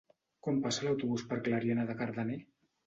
Quan 0.47 0.61
passa 0.63 0.87
l'autobús 0.87 1.27
per 1.33 1.41
Clariana 1.49 1.89
de 1.93 2.01
Cardener? 2.03 2.45